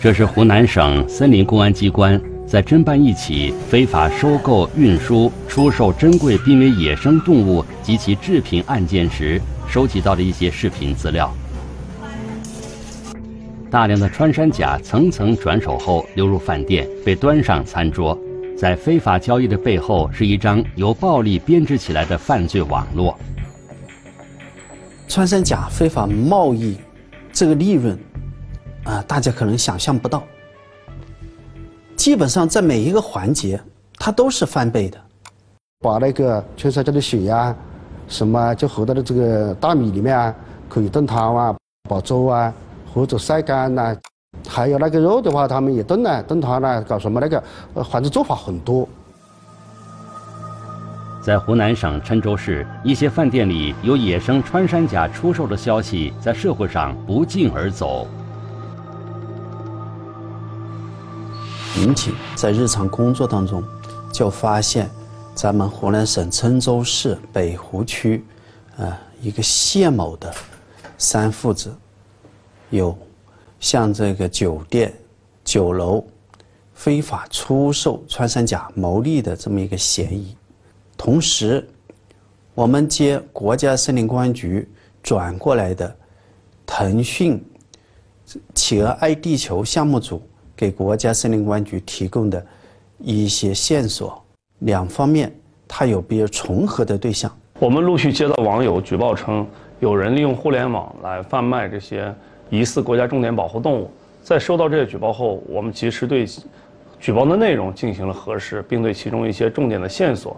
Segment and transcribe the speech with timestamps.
[0.00, 11.34] 这是湖南省森林公安机关在侦办一起非法收购、运输、出售珍贵濒危野生动物及其制品案件时收集到的一些视频资料。
[13.70, 18.16] 大量的穿山甲层层转手后流入饭店，被端上餐桌。
[18.56, 23.18] 在非法交易的背后，是一张由暴力编织起来的犯罪网络。
[25.08, 26.76] 穿山甲非法贸易，
[27.34, 27.98] 这个利润。
[28.84, 30.22] 啊，大家可能想象不到，
[31.96, 33.58] 基本上在每一个环节，
[33.98, 35.00] 它都是翻倍的。
[35.80, 37.56] 把那个穿山甲的血呀，
[38.08, 40.34] 什么就喝到了这个大米里面啊，
[40.68, 41.56] 可以炖汤啊，
[41.88, 42.52] 煲粥啊，
[42.92, 43.96] 或者晒干呐。
[44.46, 47.42] 还有那个肉的话，他们也炖呢，炖汤呢，搞什么那个，
[47.84, 48.86] 反正做法很多。
[51.24, 58.06] 在湖南省郴州市，一些饭店里有野生穿山甲出售的消息，在社会上不胫而走。
[61.78, 63.64] 民警在日常工作当中，
[64.12, 64.90] 就发现，
[65.34, 68.22] 咱们湖南省郴州市北湖区，
[68.76, 70.30] 啊，一个谢某的
[70.98, 71.74] 三父子，
[72.68, 72.94] 有
[73.60, 74.92] 向这个酒店、
[75.42, 76.04] 酒楼
[76.74, 80.36] 非法出售穿山甲牟利的这么一个嫌疑。
[81.04, 81.62] 同时，
[82.54, 84.66] 我们接国家森林公安局
[85.02, 85.94] 转过来的
[86.64, 87.38] 腾讯
[88.54, 90.22] 企鹅爱地球项目组。
[90.56, 92.42] 给国家森林公安局提供的
[92.96, 94.24] 一些线索，
[94.60, 95.30] 两方面
[95.68, 97.30] 它有比较重合的对象。
[97.58, 99.46] 我们陆续接到网友举报称，
[99.80, 102.14] 有人利用互联网来贩卖这些
[102.48, 103.90] 疑似国家重点保护动物。
[104.22, 106.26] 在收到这些举报后，我们及时对
[106.98, 110.34] 举报的内容进行了核实，并对其中一些重点的线索，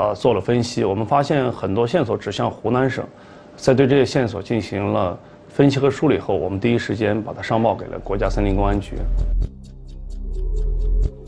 [0.00, 0.82] 呃，做了分析。
[0.82, 3.06] 我们发现很多线索指向湖南省，
[3.54, 8.94] 在对这些线索进行了分析和梳理后，我们第一时间把它上报给了国家森林公安局。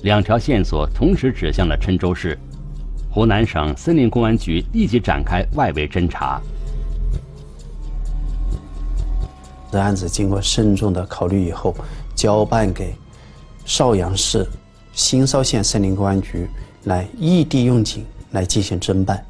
[0.05, 2.39] 两条线索同时指向了郴州市，
[3.11, 6.41] 湖南省森林公安局立即展开外围侦查。
[9.71, 11.75] 这案子经过慎重的考虑以后，
[12.15, 12.95] 交办给
[13.67, 14.47] 邵阳市
[14.95, 16.49] 新邵县森林公安局
[16.85, 19.25] 来异地用警来进行侦办。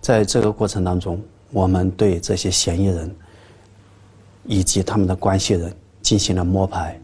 [0.00, 1.18] 在这个过程当中，
[1.50, 3.10] 我们对这些嫌疑人
[4.44, 5.72] 以及他们的关系人
[6.02, 6.98] 进行了摸排。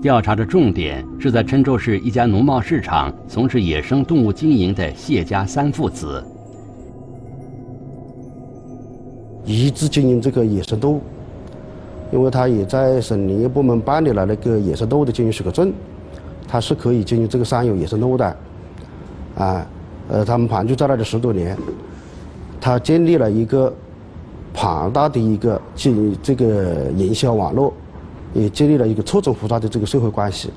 [0.00, 6.24] 调查的重点是在郴州市一家农贸市场从事野生动物经营的谢家三父子，
[9.44, 11.02] 一直经营这个野生动物，
[12.12, 15.72] 因为他也在省林业部门办理了那个野生动物的经营许可证，
[16.46, 18.36] 他是可以经营这个山有野生动物的，
[19.38, 19.66] 啊，
[20.08, 21.56] 呃，他们盘踞在那里十多年，
[22.60, 23.72] 他建立了一个
[24.52, 27.72] 庞大的一个经这个营销网络。
[28.34, 30.52] 也建立了一个错综复杂的这个社会关系，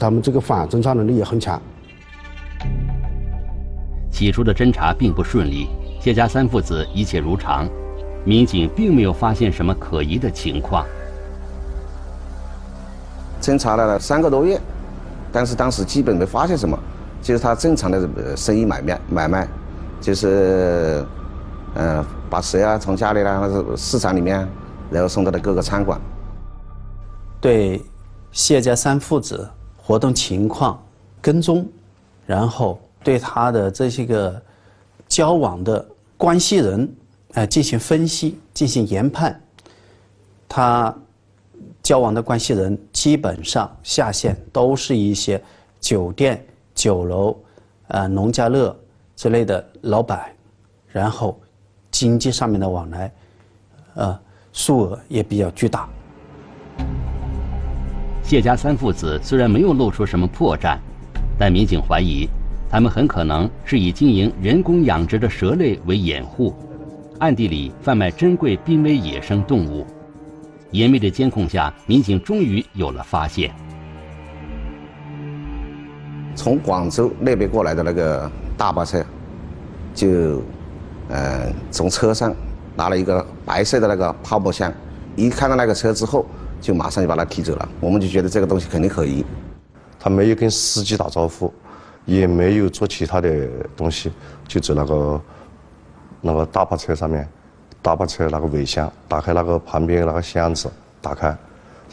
[0.00, 1.62] 他们这个反侦查能力也很强。
[4.10, 5.68] 起初的侦查并不顺利，
[6.00, 7.68] 谢家三父子一切如常，
[8.24, 10.84] 民警并没有发现什么可疑的情况。
[13.40, 14.60] 侦查了三个多月，
[15.30, 16.76] 但是当时基本没发现什么，
[17.28, 19.46] 就是他正常的生意买卖买卖，
[20.00, 21.06] 就是，
[21.74, 24.48] 嗯，把蛇啊从家里呢，或者市场里面，
[24.90, 26.00] 然后送到了各个餐馆。
[27.38, 27.82] 对
[28.32, 29.46] 谢家三父子
[29.76, 30.82] 活动情况
[31.20, 31.68] 跟踪，
[32.24, 34.40] 然后对他的这些个
[35.06, 36.90] 交往的关系人，
[37.34, 39.38] 呃进行分析、进行研判。
[40.48, 40.96] 他
[41.82, 45.38] 交往的关系人基本上下线都是一些
[45.78, 46.42] 酒店、
[46.78, 47.36] 酒楼、
[47.88, 48.74] 呃农家乐
[49.16, 50.30] 之类的老板，
[50.86, 51.36] 然后
[51.90, 53.12] 经济上面的往来，
[53.94, 54.16] 呃
[54.52, 55.88] 数额也比较巨大。
[58.22, 60.78] 谢家三父子虽然没有露出什么破绽，
[61.36, 62.28] 但民警怀疑，
[62.70, 66.54] 他们很可能是以经营人工养殖的蛇类为掩护，
[67.18, 69.84] 暗地里贩卖珍贵濒危野生动物。
[70.70, 73.52] 严密的监控下，民警终于有了发现。
[76.38, 79.04] 从广州那边过来的那个大巴车，
[79.92, 80.40] 就，
[81.08, 82.32] 呃，从车上
[82.76, 84.72] 拿了一个白色的那个泡沫箱，
[85.16, 86.24] 一看到那个车之后。
[86.60, 89.24] 就马上就把他提走了，我们就觉得这个东西肯定可疑。
[89.96, 91.54] 他没有跟司机打招呼，
[92.04, 93.46] 也没有做其他的
[93.76, 94.10] 东西，
[94.48, 95.20] 就走那个
[96.20, 97.28] 那个大巴车上面，
[97.80, 100.68] 大巴车那个尾箱打开那个旁边那个箱子，
[101.00, 101.28] 打开，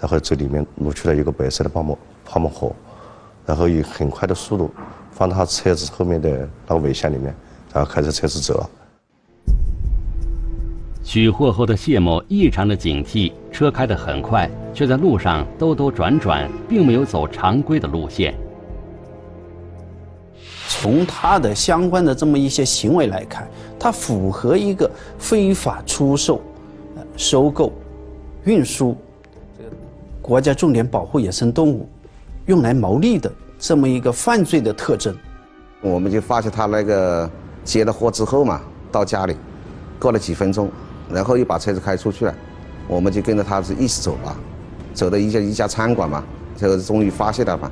[0.02, 1.96] 然后这里面露出了一个白色的泡沫
[2.26, 2.72] 泡沫盒，
[3.46, 4.72] 然后以很快的速度
[5.12, 7.34] 放到他车子后面的那个尾箱里面，
[7.74, 8.70] 然后开着车子走了。
[11.04, 18.34] 取货后的谢某异常的警惕，车开得很快，却在路上兜兜转转，并没有走常规的路线。
[20.68, 23.48] 从他的相关的这么一些行为来看，
[23.80, 24.90] 他符合一个
[25.20, 26.42] 非法出售、
[27.16, 27.72] 收购、
[28.44, 28.98] 运输
[29.56, 29.70] 这个
[30.24, 31.88] 国家重点保护野生动物，
[32.46, 35.16] 用来牟利的这么一个犯罪的特征。
[35.82, 37.30] 我们就发现他那个
[37.64, 38.62] 接了货之后嘛，
[38.92, 39.36] 到家里，
[40.00, 40.72] 过了几分钟。
[41.08, 42.34] 然后又把车子开出去了，
[42.88, 44.36] 我们就跟着他是一起走吧，
[44.92, 46.24] 走到一家一家餐馆嘛，
[46.56, 47.72] 最后终于发现了嘛，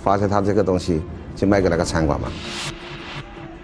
[0.00, 1.02] 发现他这个东西
[1.34, 2.28] 就卖给那个餐馆嘛。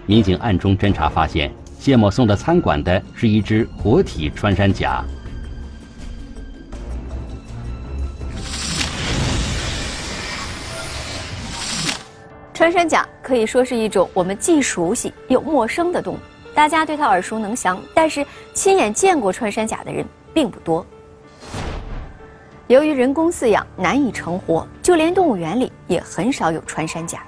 [0.05, 1.49] 民警暗中侦查发现，
[1.79, 5.01] 谢某送到餐馆的是一只活体穿山甲。
[12.59, 16.17] 穿山甲可以说是一种我们既熟悉又陌生的动物。
[16.53, 20.85] 大家对它耳熟能详，但是亲眼见过穿山甲的人并不多。
[22.67, 27.23] 由于人工饲养难以成活，就连动物园里也很少有穿山甲。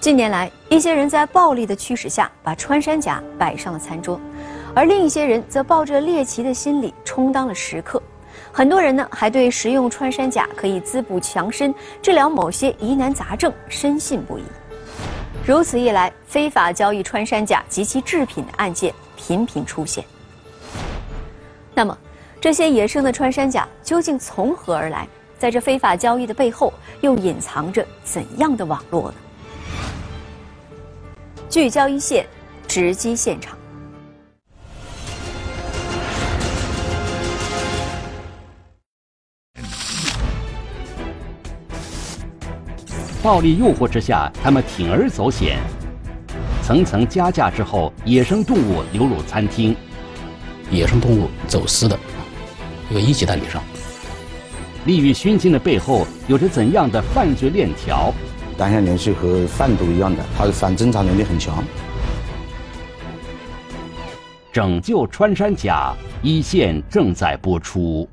[0.00, 4.20] 近年来，一些人在暴力的驱使下把穿山甲摆上了餐桌，
[4.74, 8.02] 而另一些人则抱着猎奇的心理充当了食客。
[8.52, 14.42] 很多人呢还对食用穿山甲可以滋补强身、治疗某些疑难杂症深信不疑。
[15.46, 20.04] 如此一来，非法交易穿山甲及其制品的案件频频出现。
[21.74, 21.96] 那么，
[22.40, 25.08] 这些野生的穿山甲究竟从何而来？
[25.38, 29.14] 在这非法交易的背后，又隐藏着怎样的网络呢？
[31.48, 32.26] 聚焦一线，
[32.68, 33.56] 直击现场。
[43.22, 45.58] 暴力诱惑之下，他们铤而走险，
[46.62, 49.76] 层层加价之后，野生动物流入餐厅，
[50.70, 51.98] 野生动物走私的
[52.88, 53.62] 一个一级代理商。
[54.86, 58.10] 利欲熏心的背后，有着怎样的犯罪链条？
[58.56, 61.62] 当下联系和贩毒一样的，它的反侦查能力很强。
[64.50, 68.08] 拯救穿山甲一线正在播出。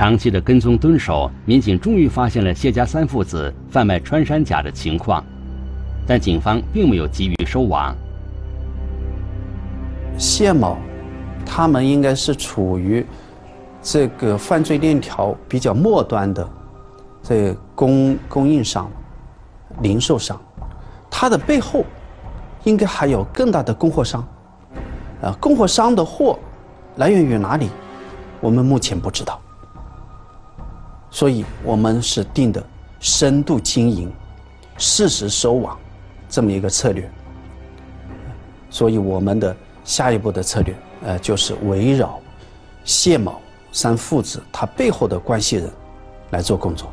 [0.00, 5.22] 长期的跟踪蹲守，民警终于发现了谢家三父子贩卖穿山甲的情况，
[6.06, 7.94] 但警方并没有急于收网。
[10.16, 10.78] 谢某，
[11.44, 13.04] 他们应该是处于
[13.82, 16.48] 这个犯罪链条比较末端的
[17.22, 18.90] 这供供应商、
[19.82, 20.40] 零售商，
[21.10, 21.84] 他的背后
[22.64, 24.26] 应该还有更大的供货商。
[25.20, 26.38] 啊，供货商的货
[26.96, 27.68] 来源于哪里？
[28.40, 29.38] 我们目前不知道。
[31.10, 32.64] 所以我们是定的
[33.00, 34.10] 深度经营、
[34.78, 35.78] 适时收网
[36.28, 37.10] 这么一个策略。
[38.70, 39.54] 所以我们的
[39.84, 42.20] 下一步的策略，呃，就是围绕
[42.84, 43.40] 谢某
[43.72, 45.68] 三父子他背后的关系人
[46.30, 46.88] 来做工作。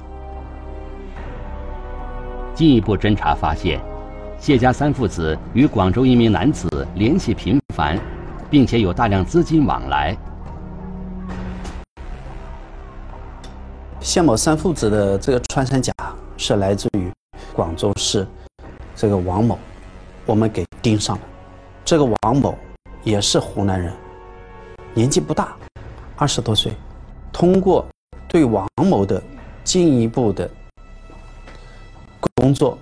[2.55, 3.79] 进一步侦查发现，
[4.39, 7.99] 谢家三父子与广州一名男子联系频繁，
[8.49, 10.17] 并且有大量资金往来。
[13.99, 15.93] 谢某三父子的这个穿山甲
[16.37, 17.11] 是来自于
[17.53, 18.25] 广州市
[18.95, 19.57] 这个王某，
[20.25, 21.21] 我们给盯上了。
[21.83, 22.57] 这个王某
[23.03, 23.93] 也是湖南人，
[24.93, 25.55] 年纪不大，
[26.15, 26.71] 二十多岁。
[27.33, 27.85] 通过
[28.27, 29.21] 对王某的
[29.63, 30.49] 进一步的
[32.35, 32.77] 工作，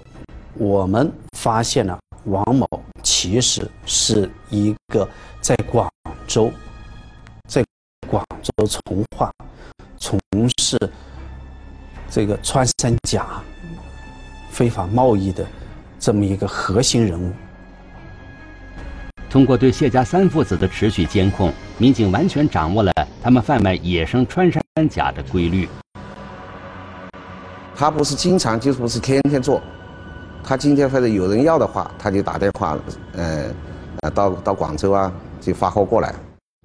[0.53, 2.67] 我们发现了王某
[3.01, 5.07] 其实是一个
[5.41, 5.89] 在广
[6.27, 6.51] 州，
[7.49, 7.65] 在
[8.07, 9.31] 广州从化
[9.97, 10.19] 从
[10.57, 10.77] 事。
[12.09, 13.25] 这个穿山甲
[14.49, 15.45] 非法贸易的
[15.99, 17.31] 这么一个核心人物。
[19.29, 25.67] 通过对谢家三父子的持续监控，民警完全掌握了他们贩卖野生穿山甲的规律。
[27.75, 29.61] 他不是经常，就不是天天做。
[30.41, 32.77] 他今天或者有人要的话，他就打电话，
[33.11, 33.53] 呃，
[34.01, 36.15] 呃，到到广州啊，就发货过来。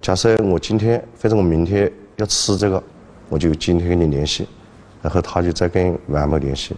[0.01, 2.81] 假设我今天或者我明天要吃这个，
[3.27, 4.47] 我就今天跟你联系。
[5.01, 6.75] 然后他就再跟王某联系，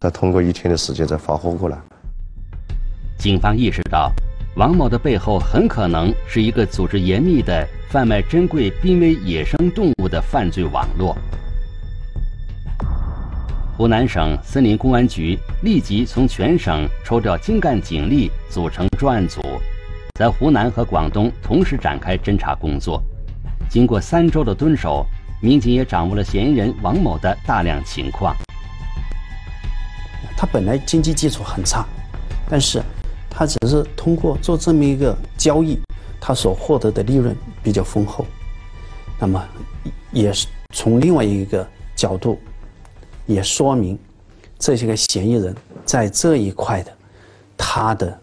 [0.00, 1.76] 再通过一天的时间再发货过来。
[3.18, 4.12] 警方意识到，
[4.54, 11.16] 王某的背后很可能是一个组织严密的贩卖珍贵濒危野生动物的犯罪网络。
[13.76, 19.40] 湖南省森林公安局立即从全省抽调精干警力组成专案组，
[20.14, 23.02] 在湖南和广东同时展开侦查工作。
[23.68, 25.04] 经过三周的蹲守。
[25.40, 28.34] 民警也掌握了嫌疑人王某的大量情况。
[30.36, 31.84] 他本来经济基础很差，
[32.48, 32.82] 但是
[33.28, 35.78] 他只是通过做这么一个交易，
[36.20, 38.24] 他所获得的利润比较丰厚。
[39.18, 39.44] 那么，
[40.12, 42.40] 也是从另外一个角度，
[43.26, 43.98] 也说明
[44.58, 45.54] 这些个嫌疑人
[45.84, 46.92] 在这一块的
[47.56, 48.20] 他的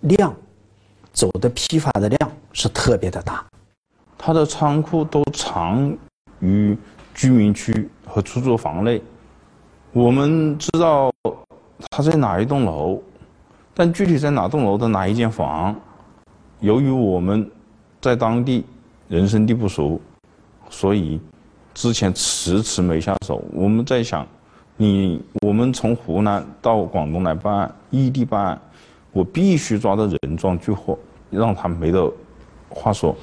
[0.00, 0.34] 量
[1.12, 3.44] 走的批发的量是特别的大。
[4.18, 5.96] 他的仓库都藏
[6.42, 6.76] 于
[7.14, 9.00] 居民区和出租房内，
[9.92, 11.10] 我们知道
[11.90, 13.00] 他在哪一栋楼，
[13.72, 15.74] 但具体在哪栋楼的哪一间房，
[16.60, 17.50] 由于我们
[18.00, 18.64] 在当地
[19.08, 19.98] 人生地不熟。
[20.68, 21.20] 所以，
[21.74, 23.44] 之前迟迟没下手。
[23.52, 24.26] 我们在想，
[24.78, 28.60] 你我们从湖南到广东来办案，异地办案，
[29.12, 32.10] 我必须抓到人赃俱获，让他没得
[32.70, 33.14] 话说。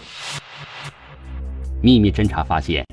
[1.81, 2.85] 秘密侦查发现，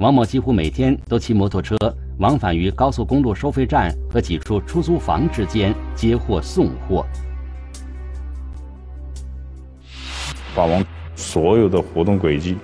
[0.00, 1.76] 王某几乎每天都骑摩托车
[2.20, 7.04] 往返于高速公路收费站和几处出租房之间接货送货，
[10.56, 10.82] 把王
[11.14, 12.56] 所有的活动轨迹。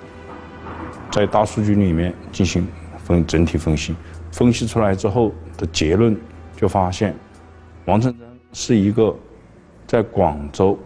[1.13, 2.67] 在大数据里面进行
[3.05, 3.95] 分整体分析，
[4.33, 6.19] 分析出来之后的结论
[6.57, 7.15] 就发现，
[7.85, 9.15] 王成珍是一个
[9.87, 10.79] 在广州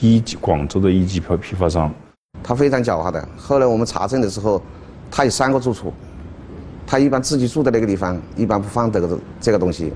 [0.00, 1.94] 一级广州的一级票批发商。
[2.42, 3.28] 他非常狡猾的。
[3.36, 4.60] 后来我们查证的时候，
[5.10, 5.92] 他有三个住处，
[6.86, 9.92] 他一般自己住的那个地方一般不放这个这个东西，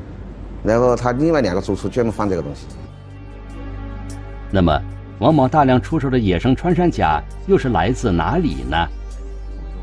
[0.62, 2.66] 然后他另外两个住处专门放这个东西。
[4.50, 4.78] 那么，
[5.18, 8.76] 王某大量出售的野生穿山甲又是来自哪里呢？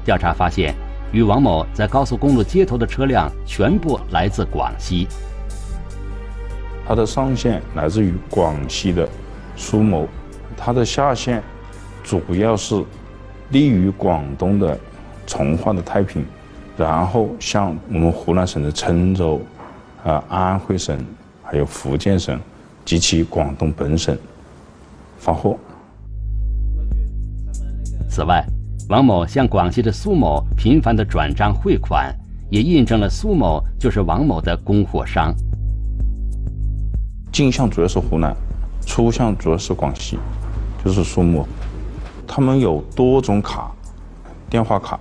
[0.05, 0.75] 调查发现，
[1.11, 5.07] 与王某在高速公路接头的车辆全部来自广西。
[6.87, 9.07] 它的上线来自于广西的
[9.55, 10.07] 苏某，
[10.57, 11.43] 它的下线
[12.03, 12.83] 主要是
[13.49, 14.77] 利于广东的
[15.29, 16.25] 从化的太平，
[16.75, 19.39] 然后向我们湖南省的郴州、
[20.03, 20.97] 啊安徽省、
[21.43, 22.39] 还有福建省
[22.83, 24.17] 及其广东本省
[25.19, 25.55] 发货。
[28.09, 28.43] 此外，
[28.89, 32.11] 王某向广西的苏某频繁的转账汇款，
[32.49, 35.31] 也印证了苏某就是王某的供货商。
[37.31, 38.35] 进项主要是湖南，
[38.83, 40.17] 出项主要是广西，
[40.83, 41.47] 就是苏某。
[42.27, 43.71] 他们有多种卡，
[44.49, 44.99] 电话卡、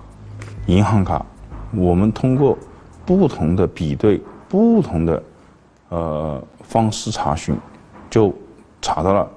[0.69, 1.25] 银行卡。
[1.73, 2.57] 我们通过
[3.05, 5.23] 不同的比对、不同的
[5.89, 7.57] 呃方式查询，
[8.09, 8.33] 就
[8.81, 9.27] 查到了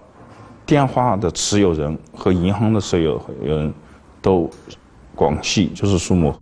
[0.66, 3.72] 电话的持有人和银行的持有人。
[4.20, 4.48] 都，
[5.16, 6.32] 广西就是苏某。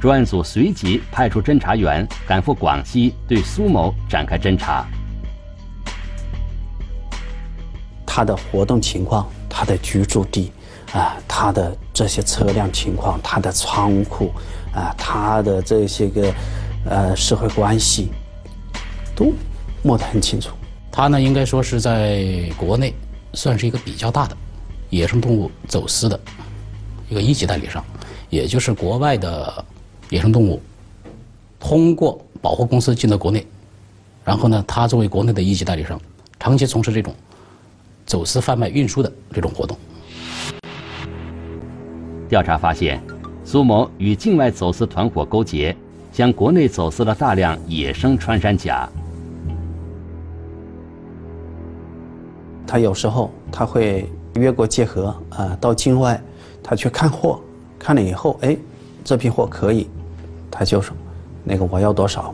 [0.00, 4.86] 专案组随即派出侦查员赶赴广西，对苏某展开侦查。
[8.06, 10.50] 他的活动情况，他的居住地，
[10.92, 14.32] 啊，他的这些车辆情况，他的仓库，
[14.74, 16.34] 啊，他的这些个，
[16.84, 18.08] 呃，社会关系，
[19.14, 19.32] 都
[19.82, 20.50] 摸得很清楚。
[20.90, 22.92] 他呢，应该说是在国内
[23.34, 24.36] 算是一个比较大的。
[24.88, 26.18] 野生动物走私的
[27.08, 27.84] 一个一级代理商，
[28.28, 29.64] 也就是国外的
[30.08, 30.60] 野生动物
[31.60, 33.46] 通过保护公司进到国内，
[34.24, 36.00] 然后呢，他作为国内的一级代理商，
[36.40, 37.14] 长期从事这种
[38.04, 39.78] 走私贩卖运输的这种活动。
[42.30, 43.02] 调查发现，
[43.44, 45.76] 苏某与境外走私团伙勾结，
[46.12, 48.88] 向国内走私了大量野生穿山甲。
[52.66, 54.08] 他有时候他会。
[54.34, 56.18] 越过界河啊，到境外，
[56.62, 57.40] 他去看货，
[57.80, 58.56] 看了以后，哎，
[59.02, 59.90] 这批货可以，
[60.48, 60.96] 他就说，
[61.42, 62.32] 那个我要多少，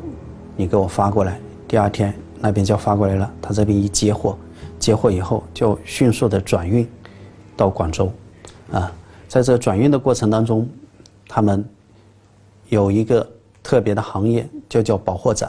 [0.56, 1.40] 你给我发过来。
[1.66, 4.36] 第二天那边就发过来了，他这边一接货，
[4.78, 6.86] 接货以后就迅速的转运
[7.56, 8.12] 到广州，
[8.70, 8.92] 啊，
[9.28, 10.68] 在这转运的过程当中，
[11.28, 11.64] 他们
[12.68, 13.26] 有一个
[13.62, 15.48] 特别的行业，就叫保货仔。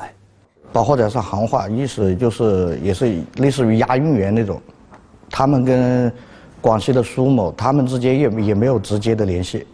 [0.72, 4.62] 保货仔是行话，意思就是也是类似于押运员那种，
[5.30, 6.12] 他们跟。
[6.60, 9.66] 广西的苏某，他们之间也也没有直接的联系，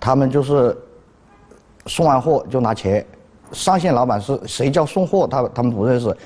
[0.00, 0.76] 他们就是
[1.84, 3.04] 送完货就拿钱，
[3.52, 6.16] 上线老板是谁叫送货，他他们不认识，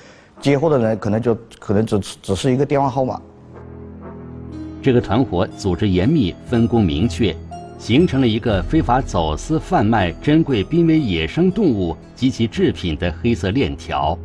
[0.40, 3.20] 接货的人可能就可能只只是一个电话号码。
[4.82, 7.36] 这个团伙组织严密，分工明确，
[7.78, 14.18] 形成了一个非法走私贩卖珍贵濒危野生动物及其制品的黑色链条。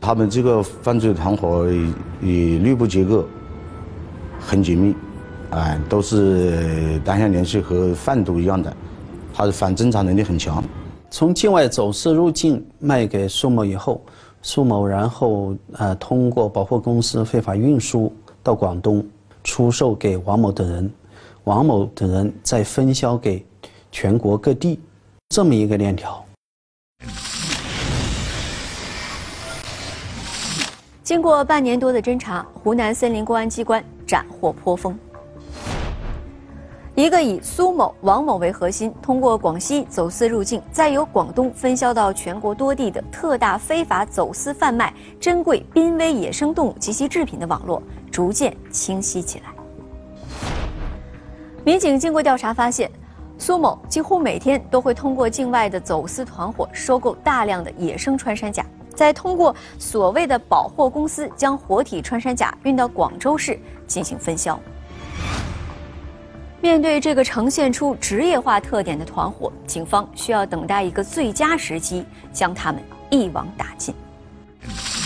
[0.00, 1.66] 他们这个犯罪团伙
[2.20, 3.26] 与内部结构
[4.38, 4.94] 很紧密，
[5.50, 8.76] 哎，都是单向联系和贩毒一样的，
[9.32, 10.62] 他的反侦查能力很强。
[11.10, 14.04] 从境外走私入境卖给苏某以后，
[14.42, 18.12] 苏某然后呃通过保货公司非法运输
[18.46, 19.04] 到广东
[19.42, 20.88] 出售给王某等人
[21.42, 23.44] 王某等人再分销给
[23.90, 24.78] 全国各地
[25.30, 26.24] 这么一个链条。
[31.02, 34.96] 经过半年多的侦查湖南森林公安机关斩获颇丰。
[36.96, 49.54] 一个以苏某、王某为核心，通过广西走私入境，再由广东分销到全国多地的特大非法走私贩卖珍贵濒危野生动物及其制品的网络，逐渐清晰起来。
[51.64, 52.90] 民警经过调查发现，
[53.36, 58.64] 苏某几乎每天都会通过境外的走私团伙收购大量的野生穿山甲。
[58.94, 64.58] 再通过所谓的保货公司将活体穿山甲运到广州市进行分销。
[66.60, 73.94] 面对这个呈现出职业化特点的团伙，警方需要等待一个最佳时机，将他们一网打尽。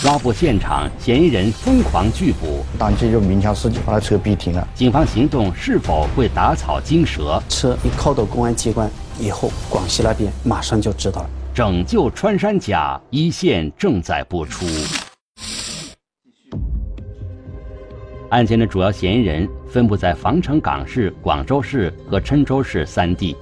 [0.00, 4.66] 抓捕现场，嫌疑人疯狂拒捕，当即就鸣枪示警，把他车逼停了。
[4.74, 7.42] 警方行动是否会打草惊蛇？
[7.48, 8.88] 车一靠到公安机关
[9.18, 11.30] 以后，广西那边马上就知道了。
[11.52, 14.64] 拯救穿山甲一线正在播出。
[18.30, 23.36] 案件的主要嫌疑人分布在防城港市、广州市和郴州市三地，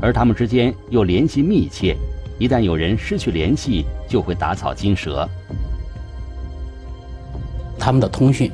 [0.00, 1.96] 而他们之间又联系密切，
[2.36, 5.28] 一旦有人失去联系，就会打草惊蛇。
[7.78, 8.50] 他们的通讯，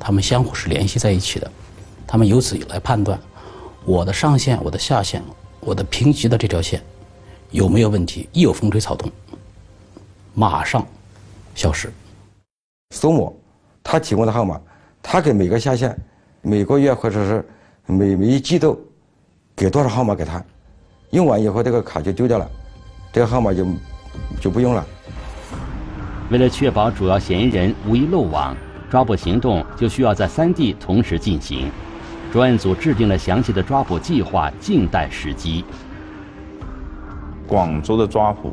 [0.00, 1.50] 他们相互是联系在一起的，
[2.06, 3.18] 他们由此来判断
[3.84, 5.22] 我的上线、我的下线、
[5.60, 6.82] 我的平级的这条线。
[7.50, 8.28] 有没有问题？
[8.32, 9.10] 一有风吹草动，
[10.32, 10.86] 马上
[11.54, 11.92] 消失。
[12.94, 13.36] 苏某
[13.82, 14.60] 他提供的号码，
[15.10, 15.98] 他给每个下线
[16.42, 17.42] 每个月或者是
[17.86, 18.78] 每每一季度
[19.56, 20.44] 给多少号码给他，
[21.12, 22.46] 用完以后这个卡就丢掉了，
[23.10, 23.66] 这个号码就
[24.38, 24.86] 就不用了。
[26.30, 28.54] 为了确保主要嫌疑人无一漏网，
[28.90, 31.70] 抓捕行动就需要在三地同时进行。
[32.30, 35.64] 专案组制定了详细的抓捕计划，静待时机。
[37.46, 38.52] 广州的抓捕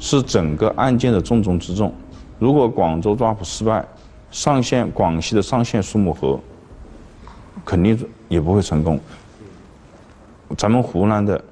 [0.00, 1.94] 是整个案件的重中之重。
[2.40, 3.86] 如果广州抓捕失败，
[4.34, 6.40] 上线广西的上线苏某河
[7.64, 7.96] 肯定
[8.28, 8.98] 也不会成功。
[10.58, 11.42] 咱们湖南的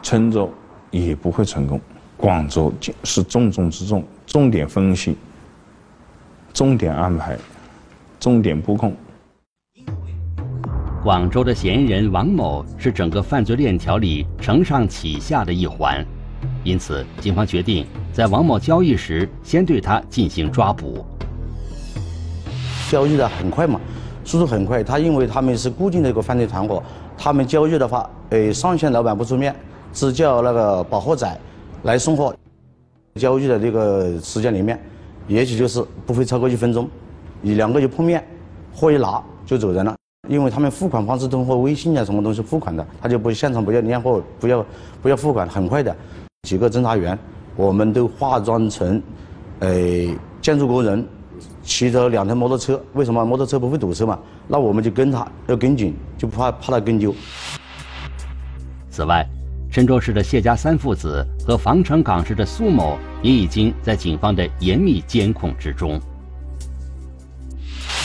[0.00, 0.48] 郴州
[0.92, 1.80] 也不会成功。
[2.16, 5.16] 广州是重中之重，重点分析、
[6.54, 7.36] 重点安排、
[8.20, 8.94] 重点布控。
[11.02, 16.06] 广州的嫌疑人王某是整个犯罪链条里承上启下的一环。
[16.62, 21.04] 因此，警方决定在王某交易时先对他进行抓捕。
[22.90, 23.80] 交易的很快嘛，
[24.24, 24.82] 速度很快。
[24.82, 26.82] 他因为他们是固定的一个犯罪团伙，
[27.16, 29.54] 他们交易的话，呃，上线老板不出面，
[29.92, 31.38] 只叫那个保货仔
[31.84, 32.34] 来送货。
[33.14, 34.76] 交易的这个时间里面，
[35.28, 36.88] 也许就是不会超过一分钟，
[37.44, 38.26] 一两个就碰面，
[38.74, 39.94] 货一拿就走人了。
[40.28, 44.66] 因为他们付款方式通过微信啊，什么东西付款的，他就不现场不要验货，不要
[45.00, 45.94] 不要付款，很快的。
[46.42, 47.16] 几个侦查员，
[47.54, 49.00] 我们都化妆成，
[49.60, 49.70] 呃，
[50.42, 51.06] 建筑工人，
[51.62, 52.82] 骑着两台摩托车。
[52.94, 54.18] 为什么摩托车不会堵车嘛？
[54.48, 57.14] 那我们就跟他，要跟紧，就怕怕他跟丢。
[58.90, 59.26] 此外，
[59.70, 66.00] 郴州市的谢家三父子和防城港市的苏某也已经在警方的严密监控之中。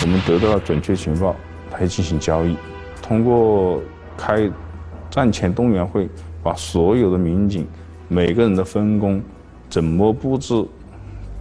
[0.01, 1.35] 我们得到了准确情报，
[1.71, 2.55] 来进行交易。
[3.01, 3.81] 通过
[4.17, 4.49] 开
[5.09, 6.09] 战前动员会，
[6.43, 7.65] 把所有的民警。
[8.07, 9.19] 每个人的分工
[9.67, 10.53] 怎么布置，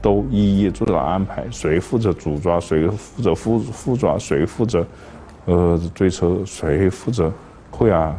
[0.05, 1.43] 都一一做了安排。
[1.51, 4.87] 谁负责主抓，谁负责副副抓，谁负责
[5.47, 7.33] 呃追车，谁负责
[7.71, 8.15] 扣押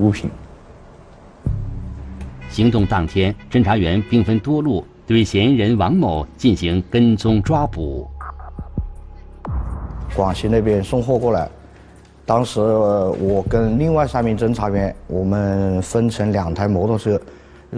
[0.00, 0.30] 物品。
[2.50, 8.06] 行动当天，侦查员兵分多路，对嫌疑人王某进行跟踪抓捕。
[10.14, 11.48] 广西那边送货过来，
[12.26, 17.18] 当时我跟另外三名侦查员，我们分成两台摩托车。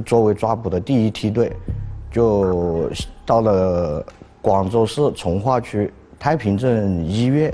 [0.07, 1.53] 作为抓捕的第一梯队，
[2.12, 2.90] 就
[3.25, 4.05] 到了
[4.42, 7.53] 广州市从化区太平镇医院，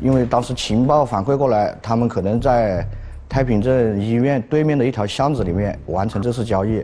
[0.00, 2.86] 因为当时情报反馈过来，他们可能在
[3.28, 6.82] 太平镇医院对面的一条巷子里面完成这次交易。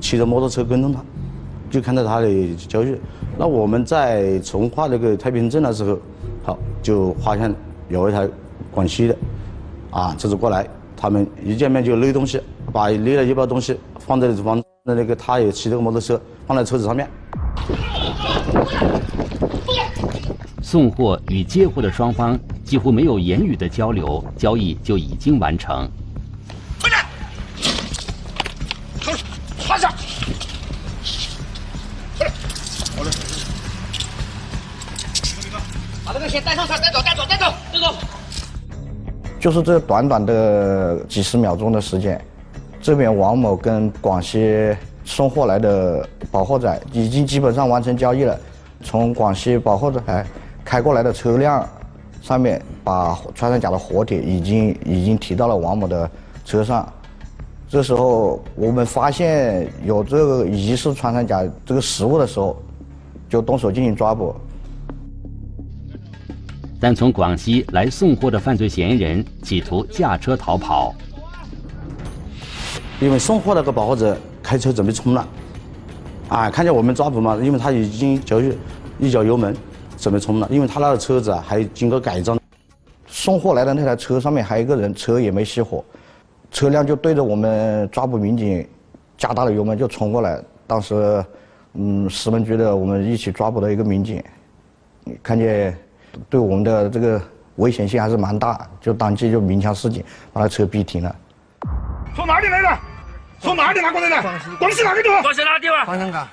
[0.00, 1.00] 骑着摩托车跟踪他，
[1.68, 2.96] 就看到他的交易。
[3.36, 5.98] 那我们在从化那个太平镇的时候，
[6.44, 7.52] 好就发现
[7.88, 8.28] 有一台
[8.70, 9.16] 广西的，
[9.90, 12.40] 啊，车子过来，他们一见面就勒东西。
[12.72, 17.10] 把拎了一包东西放在放在那个，他也骑这个摩托车放在车子上面。
[20.62, 25.90] 送货与接货的双方几乎没有言语的交流，交易就已经完成。
[26.80, 27.04] 快点，
[29.66, 29.92] 趴下，
[32.16, 32.32] 快点，
[32.96, 33.10] 好嘞。
[36.04, 37.92] 把这个先带上车，带走，带走，带走，带走。
[39.40, 42.24] 就是这短短的几十秒钟的时间。
[42.86, 44.72] 这边王某跟广西
[45.04, 48.38] 送货来的保货仔已经基本上完成交易了，
[48.80, 50.26] 从广西保货仔
[50.64, 51.68] 开过来的车辆
[52.22, 56.08] 上面，把穿山甲的活体已经已经提到了王某的
[56.44, 56.88] 车上。
[57.68, 62.56] 这时候我们发现有这个疑似穿山甲这个实物的时候，
[63.28, 64.32] 就动手进行抓捕。
[66.78, 70.94] 但从广西来送货的犯罪嫌疑人企图驾车逃跑，
[73.00, 75.28] 因为送货那个保护者开车准备冲了，
[76.28, 78.40] 啊，看见我们抓捕嘛，因为他已经脚
[78.98, 79.54] 一脚油门
[79.98, 82.38] 准备冲了，因为他那个车子啊还经过改装。
[83.06, 85.84] 送货来的那台车上面还有一个人，车也没熄火，
[86.50, 88.66] 车辆就对着我们抓捕民警
[89.18, 90.42] 加大了油门就冲过来。
[90.66, 91.24] 当时，
[91.74, 94.22] 嗯，石门局的我们一起抓捕的一个民警，
[95.22, 95.76] 看见。
[96.30, 97.20] 对我们的这个
[97.56, 101.14] 危险性还是蛮大，就当即就鸣枪示警，把那车逼停了。
[102.16, 102.78] 从哪里来的？
[103.38, 104.40] 从哪里拿过来的？
[104.58, 105.20] 广西哪个地方？
[105.20, 105.86] 广西哪个地方？
[105.86, 106.28] 王镇岗。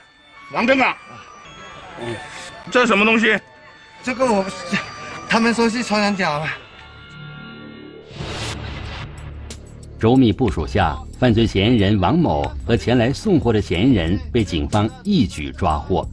[0.54, 0.96] 王镇港。
[2.00, 2.16] 嗯，
[2.72, 3.38] 这是什么东西？
[4.02, 4.46] 这个我，
[5.28, 6.58] 他们说是穿山甲吧。
[10.00, 16.08] 周密部署下，犯罪嫌疑人王某和前来送货的嫌疑人被警方一举抓获。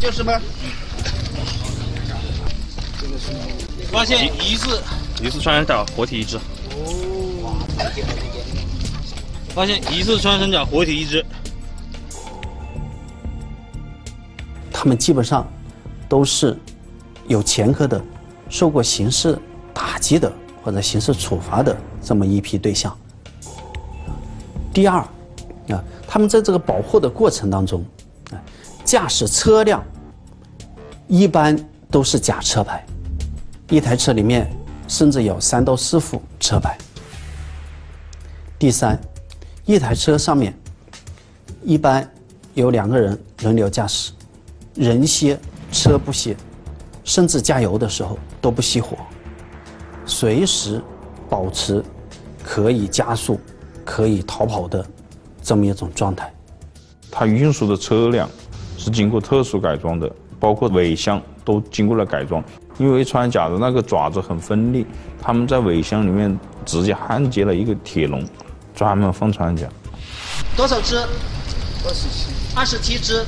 [0.00, 0.40] 就是吗？
[3.92, 4.82] 发现疑似
[5.22, 6.38] 疑似穿山甲活体一只。
[9.54, 11.24] 发现疑似穿山甲活体一只。
[14.72, 15.46] 他们基本上
[16.08, 16.56] 都是
[17.26, 18.00] 有前科的，
[18.48, 19.36] 受过刑事
[19.74, 22.96] 打击的或者刑事处罚的这么一批对象。
[24.72, 25.00] 第二，
[25.70, 27.84] 啊，他们在这个保护的过程当中。
[28.84, 29.84] 驾驶车辆
[31.08, 31.54] 一般
[31.90, 32.82] 都是假车牌，
[33.68, 34.50] 一台车里面
[34.88, 36.76] 甚至有三到四副车牌。
[38.58, 39.00] 第三，
[39.64, 40.52] 一台车上面
[41.62, 42.10] 一般
[42.54, 44.10] 有两个人轮流驾驶，
[44.74, 45.38] 人歇
[45.70, 46.34] 车不歇，
[47.04, 48.96] 甚至加油的时候都不熄火，
[50.04, 50.82] 随时
[51.28, 51.84] 保持
[52.42, 53.38] 可以加速、
[53.84, 54.84] 可以逃跑的
[55.42, 56.34] 这么一种状态。
[57.10, 58.28] 它运输的车辆。
[58.80, 62.40] 是经过特殊改装的，包括尾箱都经过了改装。
[62.78, 64.86] 因为穿甲的那个爪子很锋利，
[65.20, 68.24] 他们在尾箱里面直接焊接了一个铁笼，
[68.74, 69.66] 专门放穿甲。
[70.56, 70.96] 多少只？
[70.96, 72.30] 二十七。
[72.56, 73.24] 二十七只，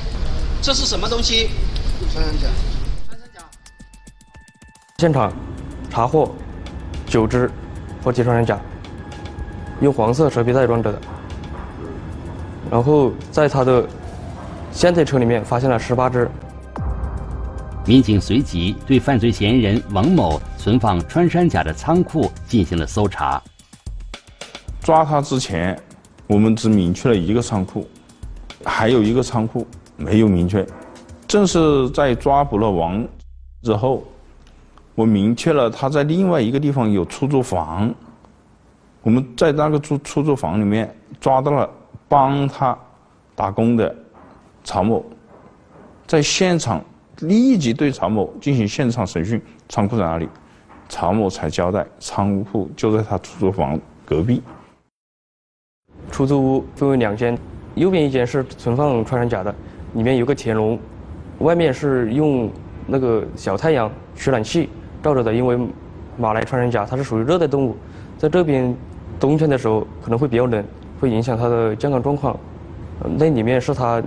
[0.61, 1.49] 这是什么东西？
[2.11, 2.47] 穿山甲。
[3.07, 3.41] 穿山甲。
[4.97, 5.31] 现场
[5.89, 6.33] 查获
[7.05, 7.51] 九只
[8.03, 8.59] 活体穿山甲，
[9.81, 11.01] 用黄色蛇皮袋装着的。
[12.71, 13.85] 然后在他的。
[14.73, 16.31] 现在车里面发现了十八只。
[17.85, 23.41] 民警随即对犯罪嫌疑人王某存放穿山甲的仓库进行了搜查。
[24.81, 25.77] 抓他之前，
[26.27, 27.87] 我们只明确了一个仓库，
[28.63, 29.65] 还有一个仓库
[29.97, 30.65] 没有明确。
[31.27, 33.03] 正是在抓捕了王
[33.63, 34.03] 之后，
[34.93, 37.93] 我明确了他在另外一个地方有出租房。
[39.01, 41.67] 我们在那个出出租房里面抓到了
[42.07, 42.77] 帮他
[43.35, 43.95] 打工的。
[44.63, 45.03] 曹某
[46.05, 46.85] 在现场
[47.21, 50.27] 立即对曹某进行现场审讯，仓库在哪里？
[50.89, 54.41] 曹某才交代，仓库就在他出租房隔壁。
[56.11, 57.37] 出租屋分为两间，
[57.75, 59.53] 右边一间是存放穿山甲的，
[59.93, 60.77] 里面有个铁笼，
[61.39, 62.49] 外面是用
[62.87, 64.69] 那个小太阳取暖器
[65.01, 65.57] 照着的，因为
[66.17, 67.75] 马来穿山甲它是属于热带动物，
[68.17, 68.75] 在这边
[69.19, 70.63] 冬天的时候可能会比较冷，
[70.99, 72.37] 会影响它的健康状况。
[73.17, 74.01] 那里面是他。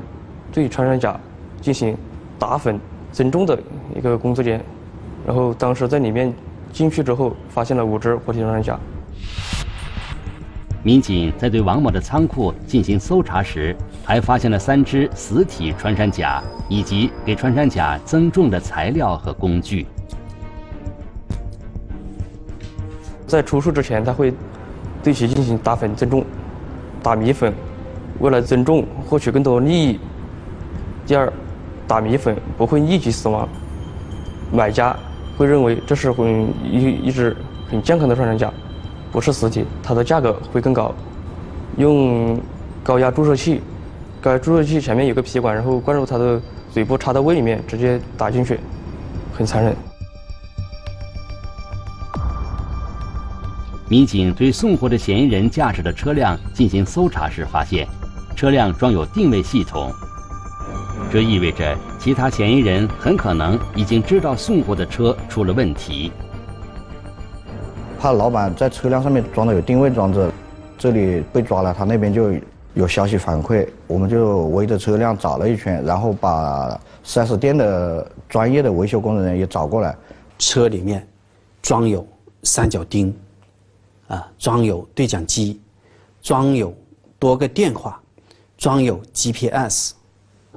[0.52, 1.18] 对穿山甲
[1.60, 1.96] 进行
[2.38, 2.78] 打粉
[3.14, 3.56] 增重的
[3.94, 4.60] 一个工作间，
[5.24, 6.34] 然后当时在里面
[6.72, 8.76] 进去之后，发现了五只活体穿山甲。
[10.82, 19.86] 民警在对王某的仓库进行搜查时，还发现了三只死体穿山甲以及给穿山甲增重的材料和工具。
[23.28, 24.34] 在出售之前，他会
[25.04, 26.24] 对其进行打粉增重、
[27.00, 27.54] 打米粉，
[28.18, 30.00] 为了增重获取更多利益。
[31.06, 31.32] 第二，
[31.86, 33.48] 打米粉不会立即死亡，
[34.52, 34.96] 买家
[35.36, 37.36] 会认为这是很一一只
[37.68, 38.52] 很健康的穿山甲，
[39.12, 40.94] 不是死体，它的价格会更高。
[41.76, 42.40] 用
[42.82, 43.60] 高压注射器，
[44.20, 48.58] 高压注射器前面有个皮管，然后灌入它的嘴部，插到胃里面，直接打进去，
[49.32, 49.74] 很残忍。
[53.86, 57.86] 民警对送货的嫌疑人驾驶的车辆进行搜查时，发现
[58.34, 59.92] 车辆装有定位系统。
[61.10, 66.10] 这意味着其他嫌疑人很可能已经知道送货的车出了问题。
[68.00, 70.30] 怕老板在车辆上面装的有定位装置，
[70.76, 72.34] 这里被抓了，他那边就
[72.74, 79.96] 有消息反馈，我们就围着车辆找了一圈，然后把 4S 店的专业的维修工人也找过来。
[80.36, 81.06] 车里面
[81.62, 82.06] 装有
[82.42, 83.16] 三角钉，
[84.08, 85.60] 啊，装有对讲机，
[86.20, 86.74] 装有
[87.18, 87.98] 多个电话，
[88.58, 89.92] 装有 GPS。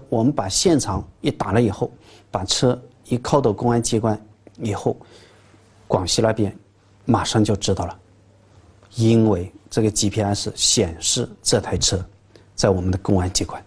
[0.09, 1.91] 我们把现场一打了以后，
[2.31, 4.19] 把车一靠到公安机关
[4.57, 4.97] 以后，
[5.87, 6.55] 广西那边
[7.05, 7.99] 马上就知道了，
[8.95, 12.03] 因为这个 GPS 显示这台车
[12.55, 13.61] 在我们的公安机关。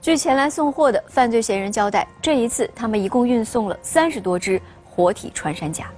[0.00, 5.90] 据前来送货的犯罪嫌疑人交代，这一次他们一共运送了三十多只活体穿山甲。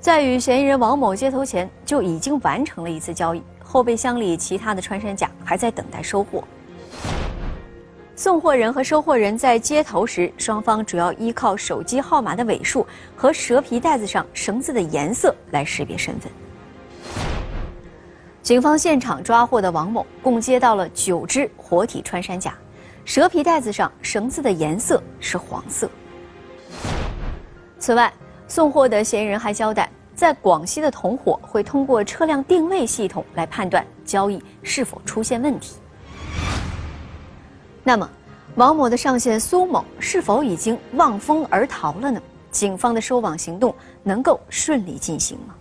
[0.00, 3.42] 在与嫌疑人王某接头前，就已经完成了一次交易。
[3.74, 6.44] 后备箱里其他的穿山甲还在等待收货。
[8.14, 16.30] 送货人和收货人在接头时，双方主要依靠手机号码的尾数和蛇皮袋子上绳子的颜色来识别身份。
[18.42, 22.54] 警方现场抓获的王某共接到了九只活体穿山甲，
[23.04, 25.90] 蛇皮袋子上绳子的颜色是黄色。
[27.80, 28.12] 此外，
[28.46, 29.90] 送货的嫌疑人还交代。
[30.14, 35.76] 在广西的同伙会通过车辆定位系统来判断交易是否出现问题。
[37.82, 38.08] 那么，
[38.54, 42.20] 王某的上线苏某是否已经望风而逃了呢？
[42.50, 43.74] 警方的收网行动
[44.04, 45.54] 能够顺利进行吗？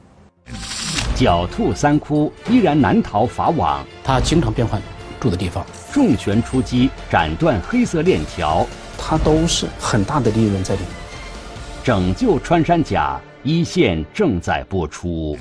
[1.15, 4.79] 狡兔三窟依然难逃法网，他经常变换
[5.19, 8.65] 住的地方，重拳出击斩断黑色链条，
[8.97, 10.89] 他都是很大的利润在里面。
[11.83, 13.19] 拯救穿山甲。
[13.45, 15.37] 一线正在播出。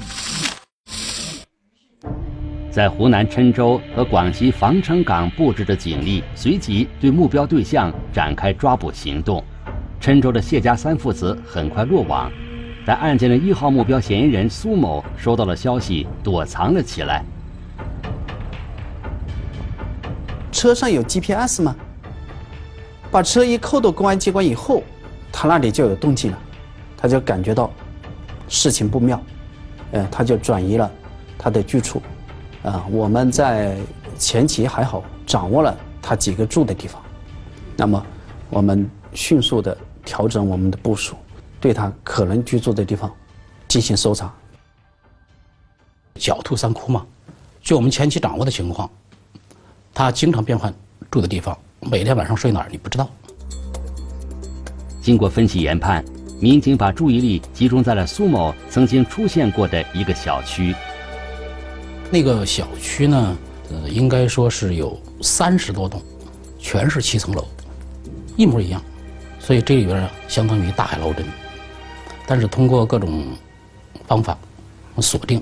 [2.69, 9.45] 在湖南郴州和广西防城港布置的警力，随即对目标对象展开抓捕行动。
[10.01, 12.29] 郴州的谢家三父子很快落网，
[12.85, 17.25] 但案件的一号目标嫌疑人苏某收到了消息，躲藏了起来。
[20.51, 21.77] 车上有 GPS 吗？
[23.13, 24.83] 把车一扣到公安机关以后，
[25.31, 26.39] 他那里就有动静了，
[26.97, 27.71] 他就感觉到。
[28.53, 29.19] 事情不妙，
[29.93, 30.93] 呃，他就转移了
[31.39, 32.03] 他的居处，
[32.63, 33.79] 啊，我们在
[34.19, 37.01] 前期还好掌握了他几个住的地方，
[37.79, 38.07] 那么
[38.51, 41.17] 我们迅速的调整我们的部署，
[41.61, 43.11] 对他可能居住的地方
[43.67, 44.31] 进行搜查。
[46.17, 47.07] 狡兔三窟嘛，
[47.63, 48.89] 据我们前期掌握的情况，
[49.95, 50.73] 他经常变换
[51.11, 53.09] 住的地方，每天晚上睡哪儿你不知道。
[55.01, 56.05] 经过分析研判。
[56.43, 60.75] 民警把注意力集中在了苏某曾经出现过的一个小区。
[62.11, 63.37] 那个小区呢，
[63.71, 66.03] 呃，应该说是有三十多栋，
[66.59, 67.47] 全是七层楼，
[68.37, 68.83] 一模一样，
[69.39, 71.25] 所以这里边相当于大海捞针。
[72.27, 73.25] 但是通过各种
[74.09, 74.37] 方法
[74.99, 75.41] 锁定，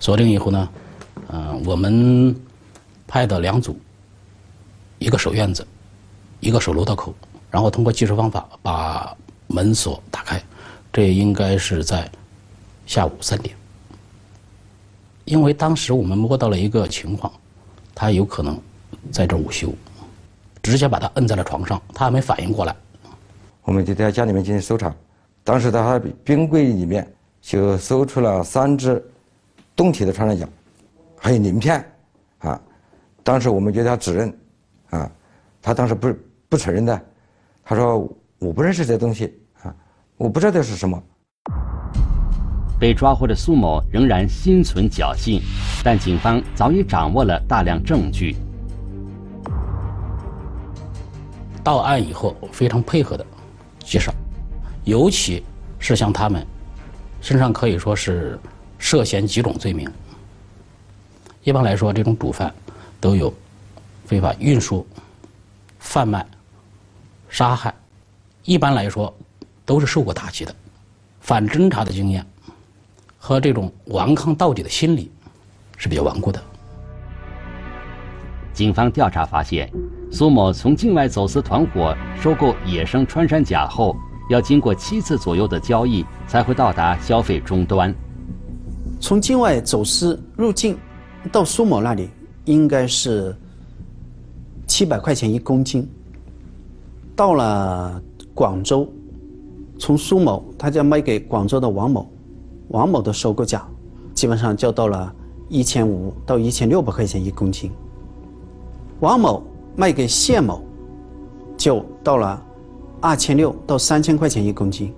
[0.00, 0.68] 锁定以后呢，
[1.28, 2.34] 呃，我们
[3.06, 3.78] 派的两组，
[4.98, 5.64] 一个守院子，
[6.40, 7.14] 一个守楼道口。
[7.52, 9.14] 然后通过技术方法把
[9.46, 10.42] 门锁打开，
[10.90, 12.10] 这应该是在
[12.86, 13.54] 下午三点。
[15.26, 17.30] 因为当时我们摸到了一个情况，
[17.94, 18.58] 他有可能
[19.10, 19.70] 在这午休，
[20.62, 22.74] 直接把他摁在了床上，他还没反应过来。
[23.64, 24.92] 我们就在家里面进行搜查，
[25.44, 27.06] 当时在他冰柜里面
[27.42, 29.04] 就搜出了三只
[29.76, 30.48] 冻体的穿山甲，
[31.18, 31.84] 还有鳞片，
[32.38, 32.58] 啊，
[33.22, 34.38] 当时我们给他指认，
[34.88, 35.10] 啊，
[35.60, 36.16] 他当时不
[36.48, 36.98] 不承认的。
[37.74, 38.06] 他说
[38.38, 39.32] ：“我不认识这东西
[39.62, 39.74] 啊，
[40.18, 41.02] 我不知道这是什么。”
[42.78, 45.40] 被抓获的苏某仍然心存侥幸，
[45.82, 48.36] 但警方早已掌握了大量证据。
[51.64, 53.24] 到案以后非常配合的
[53.78, 54.12] 介绍，
[54.84, 55.42] 尤其
[55.78, 56.46] 是像他们
[57.22, 58.38] 身上可以说是
[58.76, 59.90] 涉嫌几种罪名。
[61.42, 62.52] 一般来说，这种主犯
[63.00, 63.32] 都有
[64.04, 64.86] 非法运输、
[65.78, 66.26] 贩卖。
[67.32, 67.74] 杀害，
[68.44, 69.12] 一般来说
[69.64, 70.54] 都是受过打击的，
[71.22, 72.22] 反侦查的经验
[73.16, 75.10] 和这种顽抗到底的心理
[75.78, 76.38] 是比较顽固的。
[78.52, 79.72] 警方调查发现，
[80.10, 83.96] 苏某从境外走私团伙收购野生穿山甲后，
[84.28, 87.94] 要经过七次左右的交易才会到达消费终端。
[89.00, 90.78] 从境外走私入境
[91.32, 92.10] 到苏某那里，
[92.44, 93.34] 应该是
[94.66, 95.90] 七百块钱一公斤。
[97.14, 98.02] 到了
[98.34, 98.88] 广州，
[99.78, 102.06] 从苏某他就卖给广州的王某，
[102.68, 103.66] 王某的收购价
[104.14, 105.14] 基本上就到了
[105.48, 107.70] 一千五到一千六百块钱一公斤。
[109.00, 109.42] 王某
[109.76, 110.62] 卖给谢某，
[111.56, 112.42] 就到了
[113.00, 114.94] 二千六到三千块钱一公斤。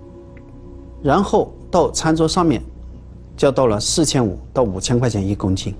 [1.01, 2.61] 然后到餐桌上面，
[3.35, 5.75] 就到了四千五到五千块钱一公斤。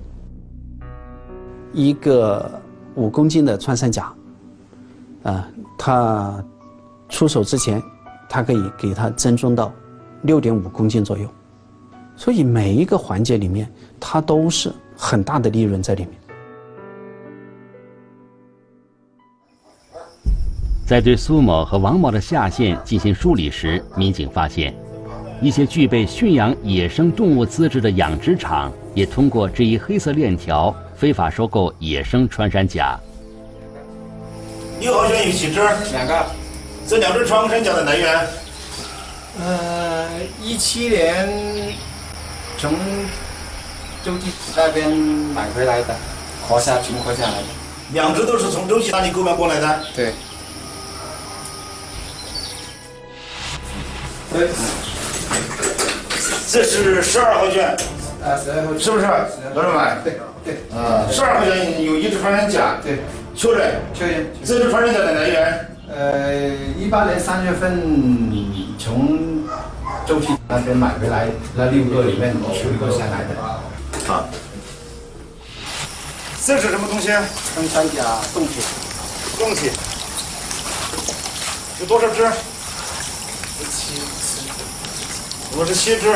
[1.72, 2.48] 一个
[2.94, 4.14] 五公斤的穿山甲，
[5.26, 5.44] 啊，
[5.76, 6.44] 他
[7.08, 7.82] 出手之前，
[8.28, 9.72] 他可以给他增重到
[10.22, 11.28] 六点五公斤左右，
[12.14, 16.12] 所以每一个环节里面，它都是很大的利润在里面。
[20.86, 24.72] 在对苏某和王某的下线进行梳理时，民警发现，
[25.42, 32.96] 一些具备驯养野生动物资质的养殖场也通过这一黑色链条非法收购野生穿山甲。
[34.78, 35.60] 你好像有几只？
[35.92, 36.26] 两个。
[36.88, 38.28] 这两只穿山甲的来源？
[39.40, 40.08] 呃，
[40.40, 41.74] 一七年
[42.58, 42.72] 从
[44.04, 45.94] 周记那边买回来的，
[46.46, 47.44] 活下存活下来的。
[47.92, 49.80] 两只都是从周记那里购买过来的？
[49.94, 50.12] 对。
[54.32, 54.48] 对，
[56.50, 57.76] 这是十二号卷，
[58.22, 59.06] 啊，十二号是不是？
[59.54, 62.98] 老师们，对对，啊，十二号卷有一只穿山甲，对，
[63.36, 64.26] 确认，确认。
[64.42, 65.70] 这是穿山甲的来源？
[65.88, 66.34] 呃，
[66.78, 68.32] 一八年三月份
[68.78, 69.44] 从
[70.06, 74.10] 周记那边买回来，那六个里面取一个下来的。
[74.12, 74.24] 啊，
[76.44, 77.08] 这是什么东西？
[77.08, 78.62] 穿山甲冻铁。
[79.38, 79.70] 冻铁。
[81.80, 82.26] 有多少只？
[83.70, 84.00] 七。
[85.58, 86.10] 五十七只。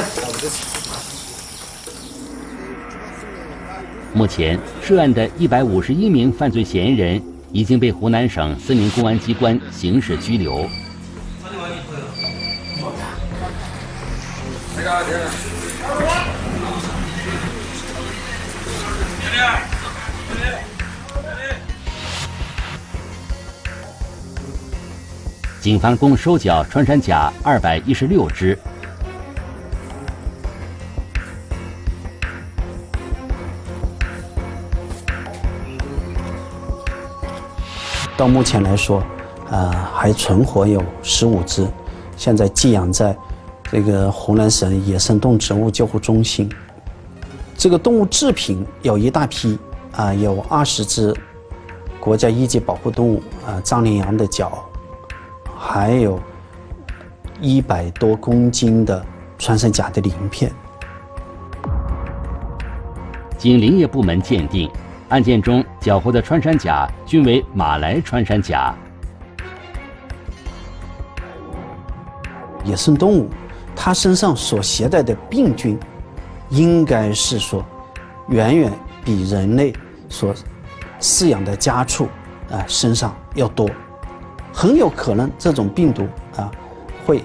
[4.13, 10.69] 目前，涉案的一百五十一名犯罪嫌疑人已经被湖南省森林公安机关刑事拘留。
[25.61, 28.59] 警方共收缴穿山甲二百一十六只。
[38.21, 39.03] 到目前来说，
[39.51, 41.67] 啊，还存活有十五只，
[42.19, 43.17] 现在寄养在
[43.73, 46.47] 这个湖南省野生动植物救护中心。
[47.57, 49.59] 这个动物制品有一大批，
[49.93, 51.17] 啊，有二十只
[51.99, 54.53] 国家一级保护动物啊藏羚羊的角，
[55.57, 56.21] 还有
[57.41, 59.03] 一百多公斤的
[59.39, 60.53] 穿山甲的鳞片。
[63.39, 64.71] 经林业部门鉴定。
[65.11, 68.75] 案件中缴获的穿山甲均为马来穿山甲。
[72.65, 73.29] 野生动物，
[73.75, 75.77] 它身上所携带的病菌，
[76.49, 77.65] 应该是说，
[78.29, 78.73] 远远
[79.05, 79.73] 比人类
[80.09, 80.33] 所
[81.01, 82.07] 饲养的家畜
[82.49, 83.69] 啊身上要多，
[84.53, 86.49] 很有可能这种病毒啊
[87.05, 87.21] 会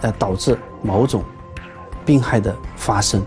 [0.00, 1.22] 呃导致某种
[2.06, 3.22] 病害的发生。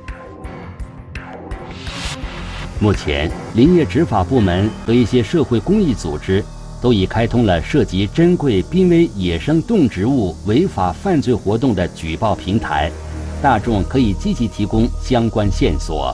[2.82, 6.44] 目前，林业执法部门和一些社会公益组织
[6.82, 12.92] 都已开通了涉及珍贵濒危野生动植物违法犯罪活动的举报平台，
[13.40, 16.12] 大众可以积极提供相关线索。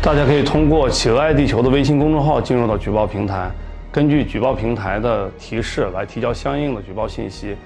[0.00, 3.50] 大家可以通过“企鹅爱地球”的微信公众号进入到举报平台，
[3.90, 7.56] 根据举报平台的提示来提交相应的举报信息。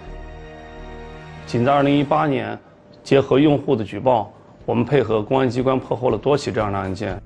[1.46, 2.58] 仅在2018年，
[3.04, 4.32] 结合用户的举报。
[4.66, 7.22] 我们配合公安机关破获了多起这样的案件，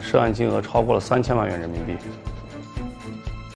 [0.00, 1.94] 涉案金额超过了三千万元人民币。